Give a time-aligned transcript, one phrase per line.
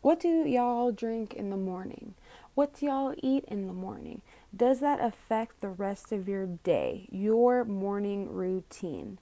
[0.00, 2.14] what do y'all drink in the morning?
[2.54, 4.22] What do y'all eat in the morning?
[4.56, 9.18] Does that affect the rest of your day, your morning routine?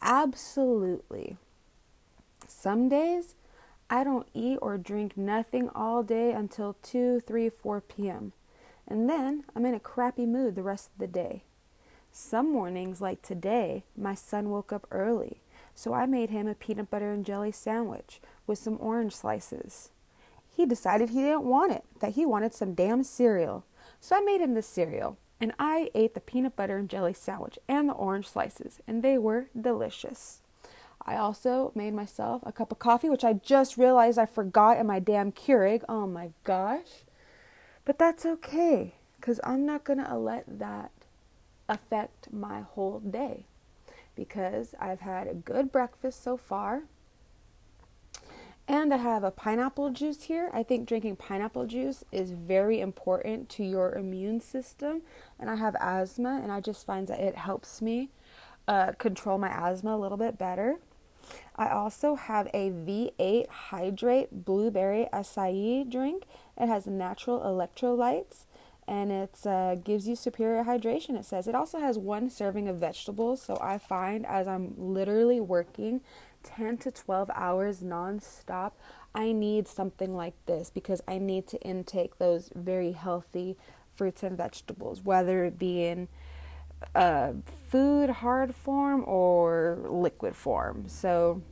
[0.00, 1.36] Absolutely.
[2.46, 3.34] Some days
[3.90, 8.32] I don't eat or drink nothing all day until 2, 3, 4 p.m.
[8.88, 11.44] And then I'm in a crappy mood the rest of the day.
[12.10, 15.40] Some mornings, like today, my son woke up early,
[15.74, 19.90] so I made him a peanut butter and jelly sandwich with some orange slices.
[20.54, 23.64] He decided he didn't want it, that he wanted some damn cereal.
[24.00, 27.58] So I made him the cereal, and I ate the peanut butter and jelly sandwich
[27.68, 30.40] and the orange slices, and they were delicious.
[31.04, 34.86] I also made myself a cup of coffee, which I just realized I forgot in
[34.86, 35.82] my damn Keurig.
[35.88, 37.04] Oh my gosh.
[37.84, 40.92] But that's okay, because I'm not going to let that
[41.68, 43.46] affect my whole day.
[44.14, 46.82] Because I've had a good breakfast so far.
[48.68, 50.48] And I have a pineapple juice here.
[50.52, 55.02] I think drinking pineapple juice is very important to your immune system.
[55.38, 58.10] And I have asthma, and I just find that it helps me
[58.68, 60.76] uh, control my asthma a little bit better.
[61.56, 66.24] I also have a V8 Hydrate Blueberry Acai drink.
[66.56, 68.44] It has natural electrolytes
[68.88, 71.18] and it uh, gives you superior hydration.
[71.18, 73.42] It says it also has one serving of vegetables.
[73.42, 76.00] So I find as I'm literally working
[76.42, 78.72] 10 to 12 hours nonstop,
[79.14, 83.56] I need something like this because I need to intake those very healthy
[83.94, 86.08] fruits and vegetables, whether it be in
[86.94, 87.32] uh,
[87.68, 90.88] food, hard form, or liquid form.
[90.88, 91.42] So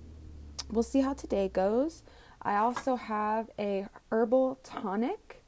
[0.70, 2.03] we'll see how today goes.
[2.42, 5.40] I also have a herbal tonic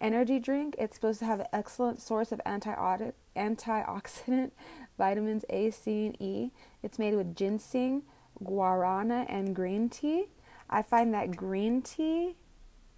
[0.00, 0.74] energy drink.
[0.78, 4.50] It's supposed to have an excellent source of antioxidant
[4.98, 6.52] vitamins A, C, and E.
[6.82, 8.02] It's made with ginseng,
[8.42, 10.28] guarana, and green tea.
[10.68, 12.36] I find that green tea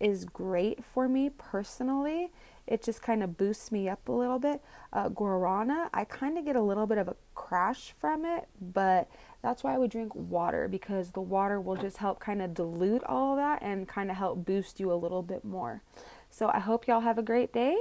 [0.02, 2.32] is great for me personally.
[2.66, 4.60] It just kind of boosts me up a little bit.
[4.92, 9.08] Uh, guarana, I kind of get a little bit of a crash from it, but
[9.42, 13.02] that's why I would drink water because the water will just help kind of dilute
[13.04, 15.82] all of that and kind of help boost you a little bit more.
[16.32, 17.76] So I hope y'all have a great day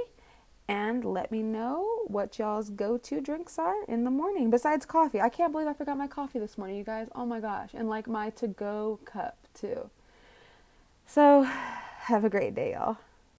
[0.68, 5.22] and let me know what y'all's go to drinks are in the morning besides coffee.
[5.22, 7.08] I can't believe I forgot my coffee this morning, you guys.
[7.14, 7.70] Oh my gosh.
[7.72, 9.88] And like my to go cup too.
[11.06, 11.42] So
[12.00, 12.98] have a great day, y'all.